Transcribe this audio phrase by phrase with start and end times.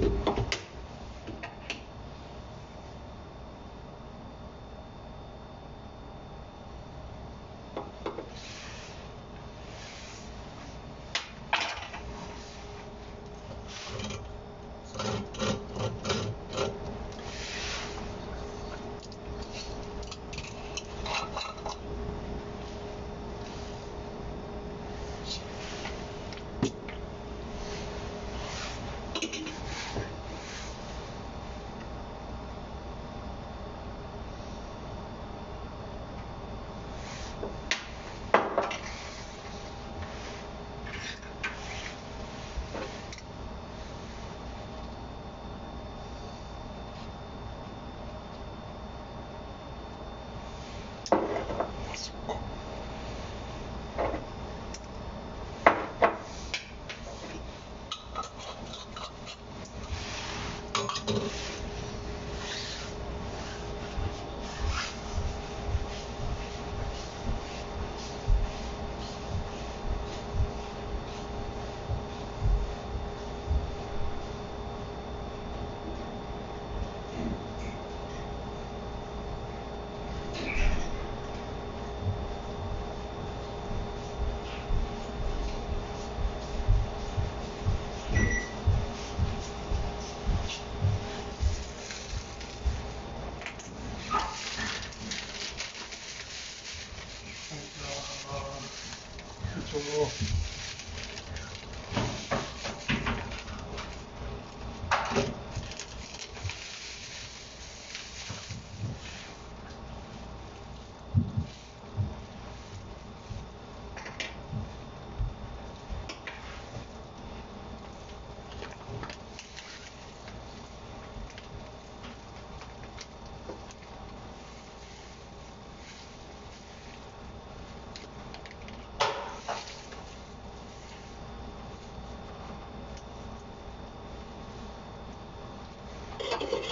[0.00, 0.30] you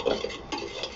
[0.05, 0.88] いいですか?